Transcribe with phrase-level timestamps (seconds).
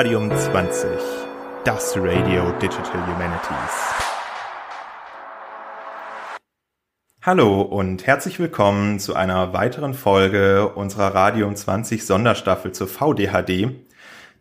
[0.00, 0.88] Radium 20,
[1.62, 3.94] das Radio Digital Humanities.
[7.20, 13.72] Hallo und herzlich willkommen zu einer weiteren Folge unserer Radium 20 Sonderstaffel zur VDHD.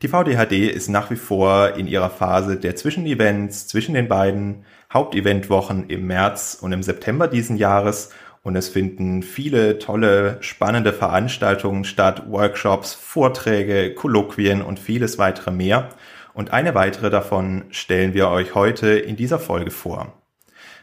[0.02, 4.64] Die VDHD ist nach wie vor in ihrer Phase der Zwischenevents zwischen den beiden
[4.94, 8.12] Haupteventwochen im März und im September diesen Jahres
[8.44, 15.90] und es finden viele tolle, spannende Veranstaltungen statt, Workshops, Vorträge, Kolloquien und vieles weitere mehr.
[16.34, 20.14] Und eine weitere davon stellen wir euch heute in dieser Folge vor.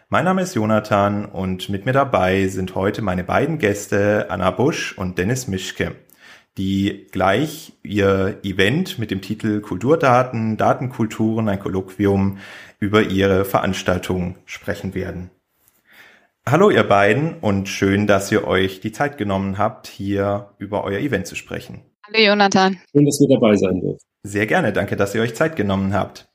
[0.08, 4.96] Mein Name ist Jonathan und mit mir dabei sind heute meine beiden Gäste Anna Busch
[4.96, 5.96] und Dennis Mischke
[6.58, 12.38] die gleich ihr Event mit dem Titel Kulturdaten, Datenkulturen, ein Kolloquium
[12.78, 15.30] über ihre Veranstaltung sprechen werden.
[16.48, 21.00] Hallo ihr beiden und schön, dass ihr euch die Zeit genommen habt, hier über euer
[21.00, 21.82] Event zu sprechen.
[22.06, 22.78] Hallo Jonathan.
[22.92, 23.98] Schön, dass wir dabei sein dürfen.
[24.22, 26.28] Sehr gerne, danke, dass ihr euch Zeit genommen habt.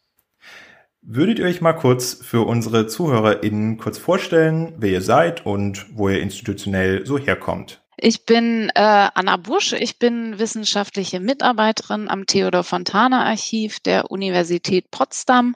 [1.02, 6.10] Würdet ihr euch mal kurz für unsere ZuhörerInnen kurz vorstellen, wer ihr seid und wo
[6.10, 7.82] ihr institutionell so herkommt?
[7.96, 8.82] Ich bin äh,
[9.14, 15.56] Anna Busch, ich bin wissenschaftliche Mitarbeiterin am Theodor Fontana Archiv der Universität Potsdam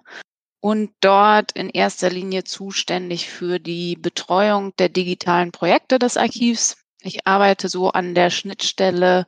[0.65, 6.77] und dort in erster Linie zuständig für die Betreuung der digitalen Projekte des Archivs.
[7.03, 9.27] Ich arbeite so an der Schnittstelle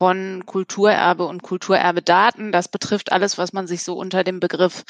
[0.00, 2.50] von Kulturerbe und Kulturerbedaten.
[2.50, 4.82] Das betrifft alles, was man sich so unter dem Begriff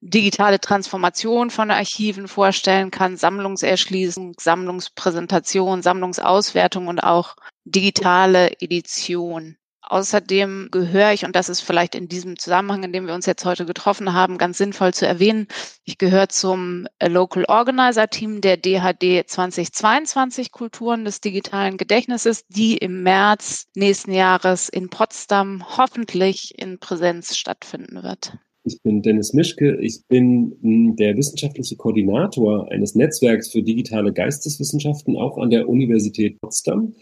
[0.00, 9.56] digitale Transformation von Archiven vorstellen kann, Sammlungserschließung, Sammlungspräsentation, Sammlungsauswertung und auch digitale Edition.
[9.86, 13.44] Außerdem gehöre ich, und das ist vielleicht in diesem Zusammenhang, in dem wir uns jetzt
[13.44, 15.46] heute getroffen haben, ganz sinnvoll zu erwähnen,
[15.84, 23.02] ich gehöre zum Local Organizer Team der DHD 2022 Kulturen des digitalen Gedächtnisses, die im
[23.02, 28.38] März nächsten Jahres in Potsdam hoffentlich in Präsenz stattfinden wird.
[28.66, 29.76] Ich bin Dennis Mischke.
[29.82, 36.40] Ich bin hm, der wissenschaftliche Koordinator eines Netzwerks für digitale Geisteswissenschaften, auch an der Universität
[36.40, 36.94] Potsdam.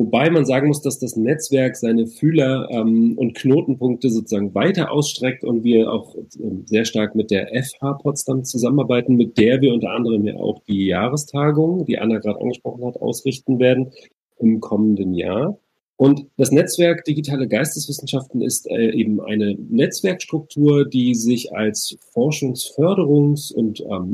[0.00, 5.44] Wobei man sagen muss, dass das Netzwerk seine Fühler ähm, und Knotenpunkte sozusagen weiter ausstreckt
[5.44, 9.90] und wir auch ähm, sehr stark mit der FH Potsdam zusammenarbeiten, mit der wir unter
[9.90, 13.92] anderem ja auch die Jahrestagung, die Anna gerade angesprochen hat, ausrichten werden
[14.38, 15.58] im kommenden Jahr.
[15.96, 23.80] Und das Netzwerk Digitale Geisteswissenschaften ist äh, eben eine Netzwerkstruktur, die sich als Forschungsförderungs- und
[23.80, 24.12] ähm,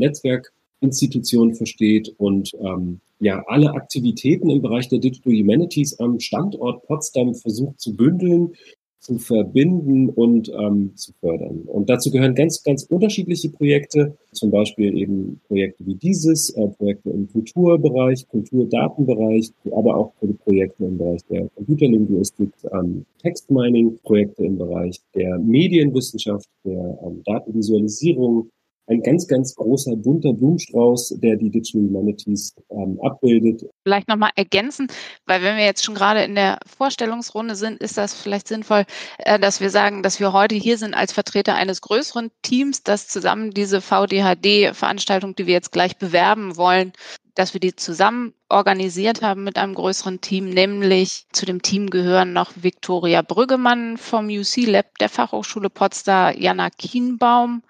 [0.86, 7.34] Netzwerkinstitution versteht und ähm, ja alle Aktivitäten im Bereich der Digital Humanities am Standort Potsdam
[7.34, 8.52] versucht zu bündeln
[9.06, 11.62] zu verbinden und ähm, zu fördern.
[11.66, 17.10] Und dazu gehören ganz, ganz unterschiedliche Projekte, zum Beispiel eben Projekte wie dieses, äh, Projekte
[17.10, 20.12] im Kulturbereich, Kulturdatenbereich, aber auch
[20.44, 28.50] Projekte im Bereich der Computerlinguistik, ähm, Textmining, Projekte im Bereich der Medienwissenschaft, der ähm, Datenvisualisierung,
[28.88, 33.64] ein ganz, ganz großer, bunter Blumenstrauß, der die Digital Humanities ähm, abbildet.
[33.82, 34.88] Vielleicht nochmal ergänzen,
[35.26, 38.84] weil wenn wir jetzt schon gerade in der Vorstellungsrunde sind, ist das vielleicht sinnvoll,
[39.18, 43.08] äh, dass wir sagen, dass wir heute hier sind als Vertreter eines größeren Teams, das
[43.08, 46.92] zusammen diese VDHD-Veranstaltung, die wir jetzt gleich bewerben wollen,
[47.34, 52.32] dass wir die zusammen organisiert haben mit einem größeren Team, nämlich zu dem Team gehören
[52.32, 57.62] noch Viktoria Brüggemann vom UC Lab der Fachhochschule Potsdam, Jana Kienbaum,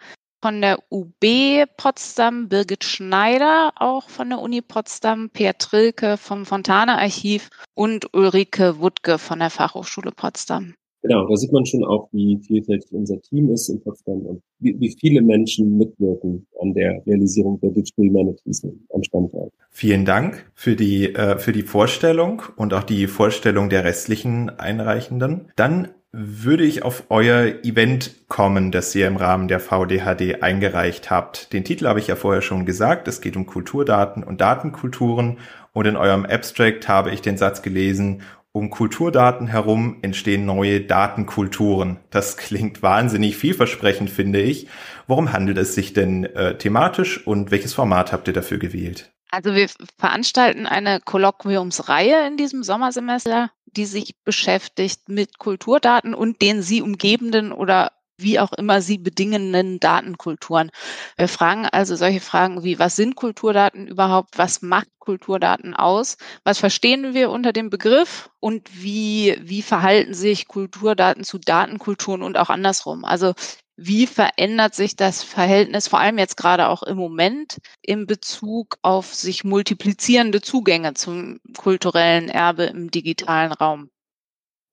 [0.47, 6.99] von der UB Potsdam, Birgit Schneider auch von der Uni Potsdam, Per Trilke vom Fontane
[6.99, 10.75] Archiv und Ulrike Wuttke von der Fachhochschule Potsdam.
[11.03, 14.79] Genau, da sieht man schon auch, wie vielfältig unser Team ist in Potsdam und wie,
[14.79, 18.65] wie viele Menschen mitwirken an der Realisierung der Digital Humanities
[18.95, 19.53] am Standort.
[19.71, 25.51] Vielen Dank für die, äh, für die Vorstellung und auch die Vorstellung der restlichen Einreichenden.
[25.57, 31.53] Dann würde ich auf euer Event kommen, das ihr im Rahmen der VDHD eingereicht habt.
[31.53, 33.07] Den Titel habe ich ja vorher schon gesagt.
[33.07, 35.39] Es geht um Kulturdaten und Datenkulturen.
[35.75, 38.23] Und in eurem Abstract habe ich den Satz gelesen,
[38.53, 41.99] um Kulturdaten herum entstehen neue Datenkulturen.
[42.09, 44.69] Das klingt wahnsinnig vielversprechend, finde ich.
[45.07, 49.13] Worum handelt es sich denn äh, thematisch und welches Format habt ihr dafür gewählt?
[49.31, 56.63] Also wir veranstalten eine Kolloquiumsreihe in diesem Sommersemester die sich beschäftigt mit Kulturdaten und den
[56.63, 60.71] sie umgebenden oder wie auch immer sie bedingenden Datenkulturen.
[61.17, 64.39] Wir fragen also solche Fragen wie, was sind Kulturdaten überhaupt?
[64.39, 66.17] Was macht Kulturdaten aus?
[66.45, 68.31] Was verstehen wir unter dem Begriff?
[68.41, 73.05] Und wie, wie verhalten sich Kulturdaten zu Datenkulturen und auch andersrum?
[73.05, 73.35] Also
[73.77, 79.15] wie verändert sich das Verhältnis, vor allem jetzt gerade auch im Moment, in Bezug auf
[79.15, 83.91] sich multiplizierende Zugänge zum kulturellen Erbe im digitalen Raum?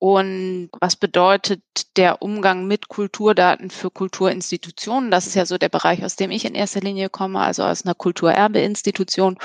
[0.04, 1.64] und was bedeutet
[1.96, 5.10] der Umgang mit Kulturdaten für Kulturinstitutionen?
[5.12, 7.86] Das ist ja so der Bereich, aus dem ich in erster Linie komme, also aus
[7.86, 9.38] einer Kulturerbeinstitution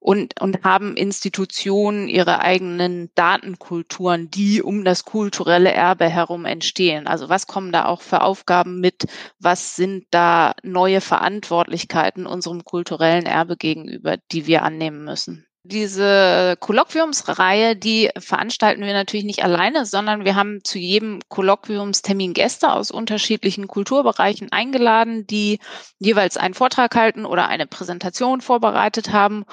[0.00, 7.06] und, und haben Institutionen ihre eigenen Datenkulturen, die um das kulturelle Erbe herum entstehen.
[7.06, 9.06] Also was kommen da auch für Aufgaben mit?
[9.38, 15.46] Was sind da neue Verantwortlichkeiten unserem kulturellen Erbe gegenüber, die wir annehmen müssen?
[15.62, 22.72] Diese Kolloquiumsreihe, die veranstalten wir natürlich nicht alleine, sondern wir haben zu jedem Kolloquiumstermin Gäste
[22.72, 25.58] aus unterschiedlichen Kulturbereichen eingeladen, die
[25.98, 29.44] jeweils einen Vortrag halten oder eine Präsentation vorbereitet haben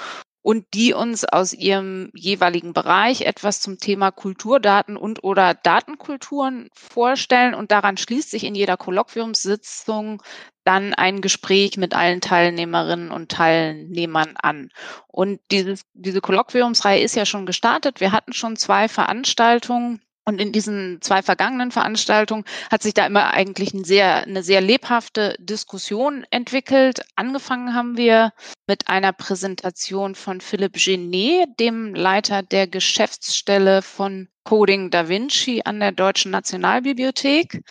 [0.41, 7.53] und die uns aus ihrem jeweiligen Bereich etwas zum Thema Kulturdaten und oder Datenkulturen vorstellen.
[7.53, 10.21] Und daran schließt sich in jeder Kolloquiumssitzung
[10.63, 14.69] dann ein Gespräch mit allen Teilnehmerinnen und Teilnehmern an.
[15.07, 17.99] Und dieses, diese Kolloquiumsreihe ist ja schon gestartet.
[17.99, 23.33] Wir hatten schon zwei Veranstaltungen und in diesen zwei vergangenen Veranstaltungen hat sich da immer
[23.33, 27.05] eigentlich ein sehr, eine sehr lebhafte Diskussion entwickelt.
[27.15, 28.33] Angefangen haben wir
[28.67, 35.79] mit einer Präsentation von Philipp Genet, dem Leiter der Geschäftsstelle von Coding Da Vinci an
[35.79, 37.63] der Deutschen Nationalbibliothek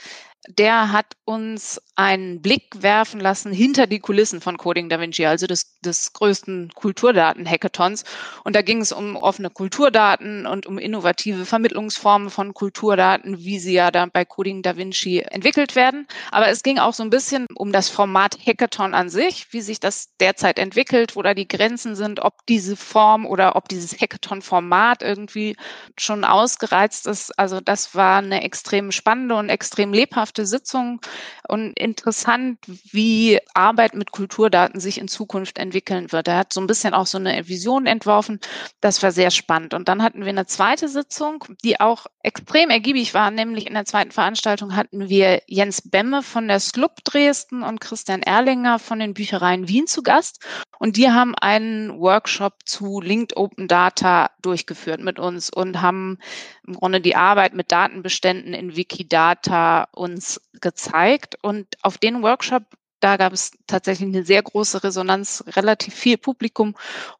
[0.48, 5.46] der hat uns einen Blick werfen lassen hinter die Kulissen von Coding Da Vinci, also
[5.46, 8.04] des, des größten Kulturdaten-Hackathons.
[8.44, 13.72] Und da ging es um offene Kulturdaten und um innovative Vermittlungsformen von Kulturdaten, wie sie
[13.72, 16.06] ja da bei Coding Da Vinci entwickelt werden.
[16.31, 19.81] Aber es ging auch so ein bisschen um das Format Hackathon an sich, wie sich
[19.81, 25.02] das derzeit entwickelt, wo da die Grenzen sind, ob diese Form oder ob dieses Hackathon-Format
[25.02, 25.56] irgendwie
[25.98, 27.37] schon ausgereizt ist.
[27.38, 31.00] Also das war eine extrem spannende und extrem lebhafte lebhafte Sitzung
[31.48, 36.28] und interessant, wie Arbeit mit Kulturdaten sich in Zukunft entwickeln wird.
[36.28, 38.40] Er hat so ein bisschen auch so eine Vision entworfen.
[38.80, 39.74] Das war sehr spannend.
[39.74, 43.31] Und dann hatten wir eine zweite Sitzung, die auch extrem ergiebig war.
[43.31, 48.20] Nämlich in der zweiten Veranstaltung hatten wir Jens Bemme von der SLUB Dresden und Christian
[48.20, 50.44] Erlinger von den Büchereien Wien zu Gast.
[50.81, 56.19] Und die haben einen Workshop zu Linked Open Data durchgeführt mit uns und haben
[56.67, 61.37] im Grunde die Arbeit mit Datenbeständen in Wikidata uns gezeigt.
[61.43, 62.64] Und auf den Workshop,
[63.00, 66.75] da gab es tatsächlich eine sehr große Resonanz, relativ viel Publikum.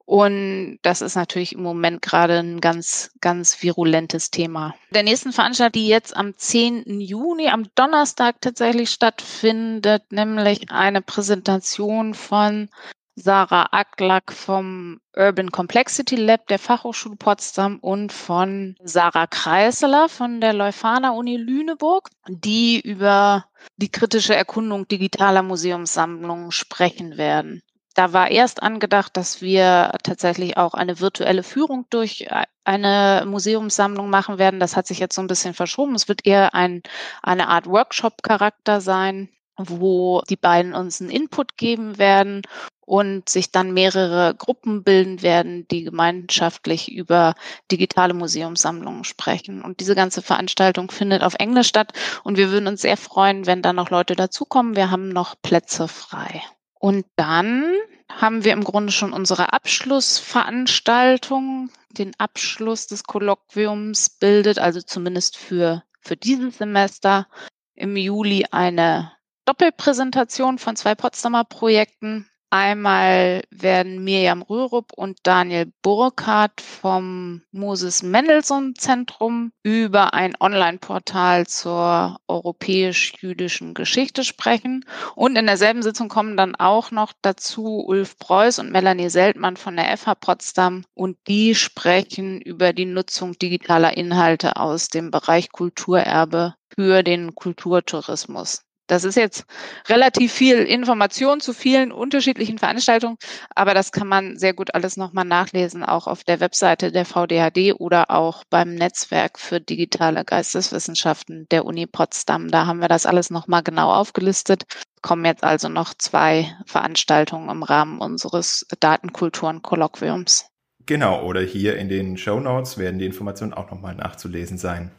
[0.05, 4.75] Und das ist natürlich im Moment gerade ein ganz, ganz virulentes Thema.
[4.91, 7.01] Der nächsten Veranstaltung, die jetzt am 10.
[7.01, 12.69] Juni, am Donnerstag tatsächlich stattfindet, nämlich eine Präsentation von
[13.19, 20.53] Sarah Aklak vom Urban Complexity Lab der Fachhochschule Potsdam und von Sarah Kreisler von der
[20.53, 23.47] Leuphana Uni Lüneburg, die über
[23.79, 27.63] die kritische Erkundung digitaler Museumssammlungen sprechen werden.
[27.95, 32.29] Da war erst angedacht, dass wir tatsächlich auch eine virtuelle Führung durch
[32.65, 34.61] eine Museumssammlung machen werden.
[34.61, 35.95] Das hat sich jetzt so ein bisschen verschoben.
[35.95, 36.83] Es wird eher ein,
[37.23, 42.43] eine Art Workshop-Charakter sein, wo die beiden uns einen Input geben werden
[42.87, 47.35] und sich dann mehrere Gruppen bilden werden, die gemeinschaftlich über
[47.71, 49.63] digitale Museumssammlungen sprechen.
[49.63, 51.93] Und diese ganze Veranstaltung findet auf Englisch statt
[52.25, 54.77] und wir würden uns sehr freuen, wenn da noch Leute dazukommen.
[54.77, 56.43] Wir haben noch Plätze frei.
[56.79, 57.75] Und dann
[58.09, 61.71] haben wir im Grunde schon unsere Abschlussveranstaltung.
[61.91, 67.27] Den Abschluss des Kolloquiums bildet also zumindest für, für dieses Semester
[67.75, 69.11] im Juli eine
[69.45, 72.31] Doppelpräsentation von zwei Potsdamer Projekten.
[72.51, 82.19] Einmal werden Mirjam Rürup und Daniel Burkhardt vom Moses Mendelssohn Zentrum über ein Online-Portal zur
[82.29, 84.85] europäisch-jüdischen Geschichte sprechen.
[85.17, 89.75] Und in derselben Sitzung kommen dann auch noch dazu Ulf Preuß und Melanie Seltmann von
[89.75, 90.85] der FH Potsdam.
[90.95, 98.66] Und die sprechen über die Nutzung digitaler Inhalte aus dem Bereich Kulturerbe für den Kulturtourismus.
[98.87, 99.45] Das ist jetzt
[99.89, 103.17] relativ viel Information zu vielen unterschiedlichen Veranstaltungen,
[103.55, 107.75] aber das kann man sehr gut alles nochmal nachlesen, auch auf der Webseite der VDHD
[107.79, 112.49] oder auch beim Netzwerk für digitale Geisteswissenschaften der Uni Potsdam.
[112.51, 114.65] Da haben wir das alles nochmal genau aufgelistet.
[115.03, 120.47] Kommen jetzt also noch zwei Veranstaltungen im Rahmen unseres Datenkulturen-Kolloquiums.
[120.87, 124.93] Genau, oder hier in den Show Notes werden die Informationen auch nochmal nachzulesen sein.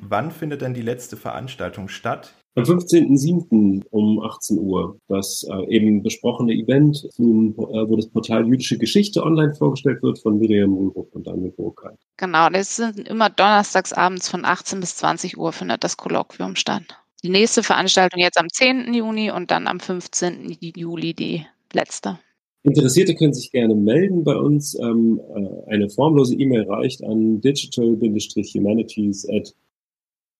[0.00, 2.34] Wann findet denn die letzte Veranstaltung statt?
[2.56, 3.84] Am 15.07.
[3.90, 9.22] um 18 Uhr das äh, eben besprochene Event, zum, äh, wo das Portal Jüdische Geschichte
[9.22, 11.98] online vorgestellt wird von Miriam Mulbruck und Daniel Burkhardt.
[12.16, 16.82] Genau, das sind immer donnerstags abends von 18 bis 20 Uhr findet das Kolloquium statt.
[17.22, 18.94] Die nächste Veranstaltung jetzt am 10.
[18.94, 20.56] Juni und dann am 15.
[20.58, 21.44] Juli die
[21.74, 22.18] letzte.
[22.62, 24.74] Interessierte können sich gerne melden bei uns.
[24.80, 29.52] Ähm, äh, eine formlose E-Mail reicht an digital-humanities at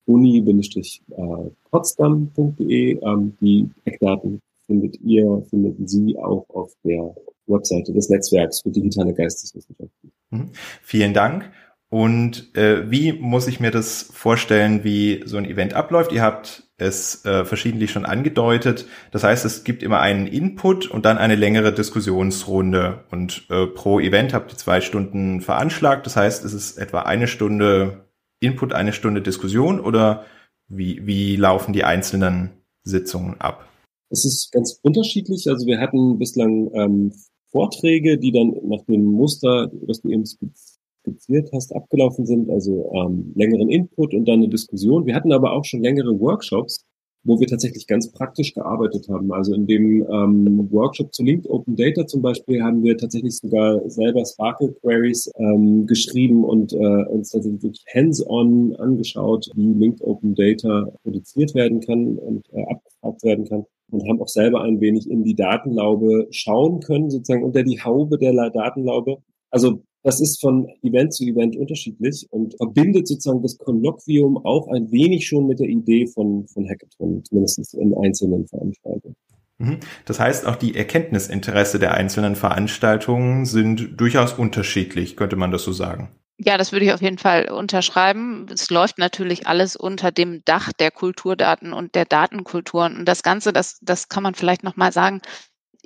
[0.07, 2.99] uni-potsdam.de.
[3.03, 7.15] Ähm, die Eckdaten findet ihr, finden Sie auch auf der
[7.47, 10.13] Webseite des Netzwerks für digitale Geisteswissenschaften.
[10.31, 10.51] Mhm.
[10.83, 11.51] Vielen Dank.
[11.89, 16.13] Und äh, wie muss ich mir das vorstellen, wie so ein Event abläuft?
[16.13, 18.87] Ihr habt es äh, verschiedentlich schon angedeutet.
[19.13, 23.05] Das heißt, es gibt immer einen Input und dann eine längere Diskussionsrunde.
[23.11, 26.07] Und äh, pro Event habt ihr zwei Stunden veranschlagt.
[26.07, 28.06] Das heißt, es ist etwa eine Stunde
[28.41, 30.25] Input, eine Stunde Diskussion oder
[30.69, 32.51] wie, wie laufen die einzelnen
[32.83, 33.69] Sitzungen ab?
[34.11, 35.49] Es ist ganz unterschiedlich.
[35.49, 37.13] Also wir hatten bislang ähm,
[37.51, 43.33] Vorträge, die dann nach dem Muster, das du eben skizziert hast, abgelaufen sind, also ähm,
[43.35, 45.07] längeren Input und dann eine Diskussion.
[45.07, 46.85] Wir hatten aber auch schon längere Workshops,
[47.27, 49.33] wo wir tatsächlich ganz praktisch gearbeitet haben.
[49.33, 53.89] Also in dem ähm, Workshop zu Linked Open Data zum Beispiel haben wir tatsächlich sogar
[53.91, 60.87] selber Sparkle Queries ähm, geschrieben und äh, uns tatsächlich hands-on angeschaut, wie Linked Open Data
[61.03, 65.25] produziert werden kann und äh, abgefragt werden kann und haben auch selber ein wenig in
[65.25, 69.19] die Datenlaube schauen können, sozusagen unter die Haube der Datenlaube.
[69.51, 74.93] Also das ist von Event zu Event unterschiedlich und verbindet sozusagen das Kolloquium auch ein
[74.93, 79.17] wenig schon mit der Idee von, von Hackathon, zumindest in einzelnen Veranstaltungen.
[79.59, 79.81] Mhm.
[80.05, 85.73] Das heißt, auch die Erkenntnisinteresse der einzelnen Veranstaltungen sind durchaus unterschiedlich, könnte man das so
[85.73, 86.09] sagen.
[86.39, 88.47] Ja, das würde ich auf jeden Fall unterschreiben.
[88.53, 92.97] Es läuft natürlich alles unter dem Dach der Kulturdaten und der Datenkulturen.
[92.97, 95.21] Und das Ganze, das, das kann man vielleicht nochmal sagen,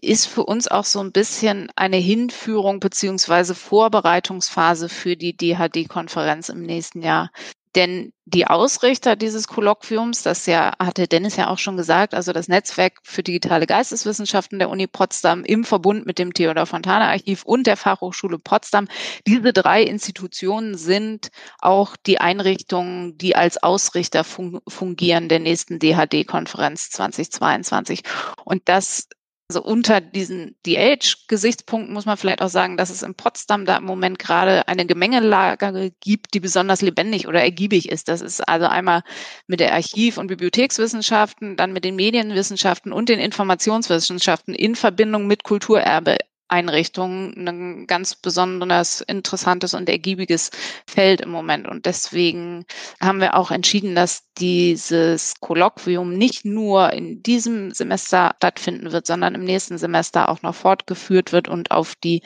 [0.03, 6.63] ist für uns auch so ein bisschen eine Hinführung beziehungsweise Vorbereitungsphase für die DHD-Konferenz im
[6.63, 7.31] nächsten Jahr.
[7.77, 12.49] Denn die Ausrichter dieses Kolloquiums, das ja, hatte Dennis ja auch schon gesagt, also das
[12.49, 17.69] Netzwerk für digitale Geisteswissenschaften der Uni Potsdam im Verbund mit dem Theodor Fontana Archiv und
[17.69, 18.89] der Fachhochschule Potsdam,
[19.25, 21.31] diese drei Institutionen sind
[21.61, 28.03] auch die Einrichtungen, die als Ausrichter fungieren der nächsten DHD-Konferenz 2022.
[28.45, 29.07] Und das
[29.51, 33.85] also unter diesen DH-Gesichtspunkten muss man vielleicht auch sagen, dass es in Potsdam da im
[33.85, 38.07] Moment gerade eine Gemengelage gibt, die besonders lebendig oder ergiebig ist.
[38.07, 39.03] Das ist also einmal
[39.49, 45.43] mit der Archiv- und Bibliothekswissenschaften, dann mit den Medienwissenschaften und den Informationswissenschaften in Verbindung mit
[45.43, 46.19] Kulturerbe
[46.51, 50.51] Einrichtungen ein ganz besonders interessantes und ergiebiges
[50.87, 51.69] Feld im Moment.
[51.69, 52.65] Und deswegen
[53.01, 59.35] haben wir auch entschieden, dass dieses Kolloquium nicht nur in diesem Semester stattfinden wird, sondern
[59.35, 62.23] im nächsten Semester auch noch fortgeführt wird und auf die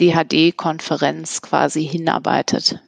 [0.00, 2.80] DHD-Konferenz quasi hinarbeitet.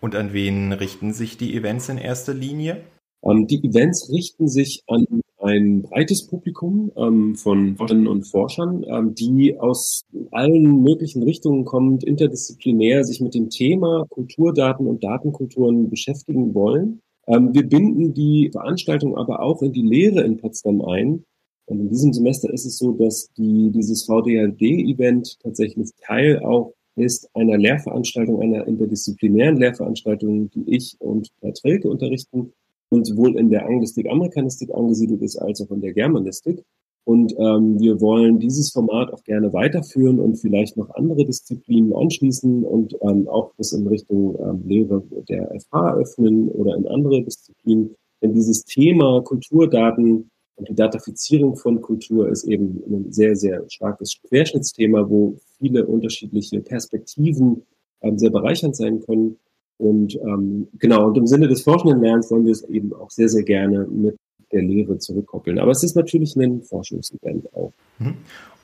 [0.00, 2.84] Und an wen richten sich die Events in erster Linie?
[3.24, 5.06] Ähm, die Events richten sich an
[5.46, 12.04] ein breites Publikum ähm, von Forscherinnen und Forschern, ähm, die aus allen möglichen Richtungen kommend,
[12.04, 17.00] interdisziplinär sich mit dem Thema Kulturdaten und Datenkulturen beschäftigen wollen.
[17.28, 21.24] Ähm, wir binden die Veranstaltung aber auch in die Lehre in Potsdam ein.
[21.66, 27.28] Und in diesem Semester ist es so, dass die, dieses VDLD-Event tatsächlich Teil auch ist
[27.34, 32.52] einer Lehrveranstaltung, einer interdisziplinären Lehrveranstaltung, die ich und Herr Trilke unterrichten
[32.90, 36.62] und sowohl in der Anglistik, Amerikanistik angesiedelt ist, als auch in der Germanistik.
[37.04, 42.64] Und ähm, wir wollen dieses Format auch gerne weiterführen und vielleicht noch andere Disziplinen anschließen
[42.64, 47.94] und ähm, auch das in Richtung ähm, Lehre der FH öffnen oder in andere Disziplinen.
[48.20, 54.16] Denn dieses Thema Kulturdaten und die Datafizierung von Kultur ist eben ein sehr, sehr starkes
[54.26, 57.62] Querschnittsthema, wo viele unterschiedliche Perspektiven
[58.00, 59.38] ähm, sehr bereichernd sein können.
[59.78, 63.28] Und ähm, genau, und im Sinne des forschenden Lernens wollen wir es eben auch sehr,
[63.28, 64.16] sehr gerne mit
[64.52, 65.58] der Lehre zurückkoppeln.
[65.58, 67.72] Aber es ist natürlich ein Forschungsevent auch.
[67.98, 68.14] Mhm.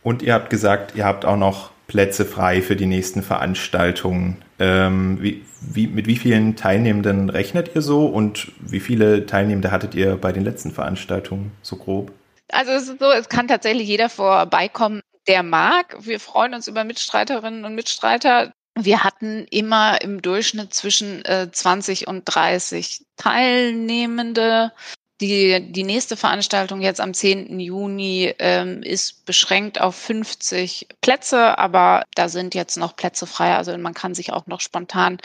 [0.02, 4.38] Und ihr habt gesagt, ihr habt auch noch Plätze frei für die nächsten Veranstaltungen.
[4.58, 9.94] Ähm, wie, wie, mit wie vielen Teilnehmenden rechnet ihr so und wie viele Teilnehmende hattet
[9.94, 12.12] ihr bei den letzten Veranstaltungen so grob?
[12.50, 15.96] Also es ist so, es kann tatsächlich jeder vorbeikommen, der mag.
[16.00, 18.52] Wir freuen uns über Mitstreiterinnen und Mitstreiter.
[18.78, 24.72] Wir hatten immer im Durchschnitt zwischen äh, 20 und 30 Teilnehmende.
[25.20, 27.60] Die, die nächste Veranstaltung jetzt am 10.
[27.60, 33.54] Juni ähm, ist beschränkt auf 50 Plätze, aber da sind jetzt noch Plätze frei.
[33.54, 35.18] Also man kann sich auch noch spontan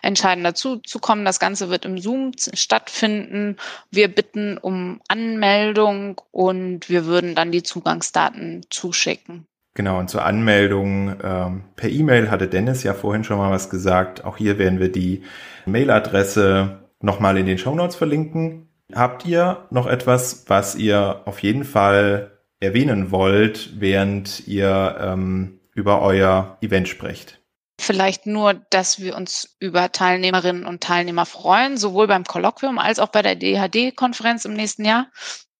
[0.00, 1.26] entscheiden, dazu zu kommen.
[1.26, 3.58] Das Ganze wird im Zoom stattfinden.
[3.90, 9.46] Wir bitten um Anmeldung und wir würden dann die Zugangsdaten zuschicken.
[9.74, 14.24] Genau, und zur Anmeldung ähm, per E-Mail hatte Dennis ja vorhin schon mal was gesagt.
[14.24, 15.22] Auch hier werden wir die
[15.64, 18.68] Mailadresse nochmal in den Show Notes verlinken.
[18.94, 26.02] Habt ihr noch etwas, was ihr auf jeden Fall erwähnen wollt, während ihr ähm, über
[26.02, 27.42] euer Event sprecht?
[27.82, 33.08] vielleicht nur, dass wir uns über Teilnehmerinnen und Teilnehmer freuen, sowohl beim Kolloquium als auch
[33.08, 35.08] bei der DHD-Konferenz im nächsten Jahr.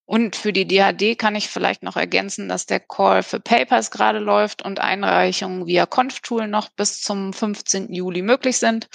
[0.04, 4.18] Und für die DHD kann ich vielleicht noch ergänzen, dass der Call für Papers gerade
[4.18, 7.92] läuft und Einreichungen via Conf-Tool noch bis zum 15.
[7.92, 8.88] Juli möglich sind.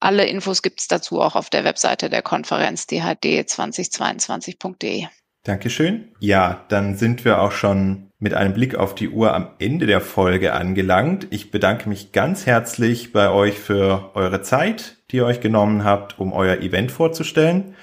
[0.00, 5.06] Alle Infos gibt es dazu auch auf der Webseite der Konferenz dhd2022.de.
[5.44, 6.08] Dankeschön.
[6.20, 10.00] Ja, dann sind wir auch schon mit einem Blick auf die Uhr am Ende der
[10.00, 11.26] Folge angelangt.
[11.30, 16.18] Ich bedanke mich ganz herzlich bei euch für eure Zeit, die ihr euch genommen habt,
[16.18, 17.74] um euer Event vorzustellen.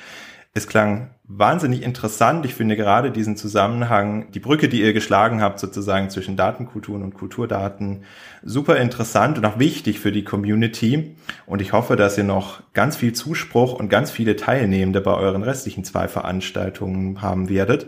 [0.54, 2.46] Es klang wahnsinnig interessant.
[2.46, 7.14] Ich finde gerade diesen Zusammenhang, die Brücke, die ihr geschlagen habt, sozusagen zwischen Datenkulturen und
[7.14, 8.04] Kulturdaten,
[8.44, 11.16] super interessant und auch wichtig für die Community.
[11.46, 15.44] Und ich hoffe, dass ihr noch ganz viel Zuspruch und ganz viele Teilnehmende bei euren
[15.44, 17.88] restlichen zwei Veranstaltungen haben werdet.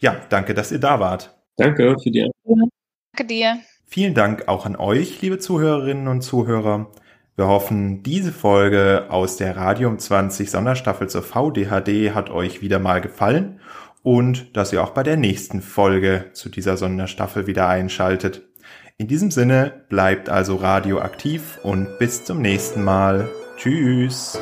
[0.00, 1.36] Ja, danke, dass ihr da wart.
[1.56, 2.70] Danke für die Antwort.
[3.12, 3.58] Danke dir.
[3.86, 6.90] Vielen Dank auch an euch, liebe Zuhörerinnen und Zuhörer.
[7.42, 13.00] Wir hoffen, diese Folge aus der Radium 20 Sonderstaffel zur VDHD hat euch wieder mal
[13.00, 13.58] gefallen
[14.04, 18.42] und dass ihr auch bei der nächsten Folge zu dieser Sonderstaffel wieder einschaltet.
[18.96, 23.28] In diesem Sinne bleibt also radioaktiv und bis zum nächsten Mal.
[23.56, 24.38] Tschüss.